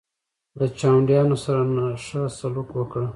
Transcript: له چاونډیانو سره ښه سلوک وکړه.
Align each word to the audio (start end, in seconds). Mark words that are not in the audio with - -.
له 0.57 0.65
چاونډیانو 0.79 1.37
سره 1.45 1.61
ښه 2.05 2.21
سلوک 2.37 2.69
وکړه. 2.75 3.07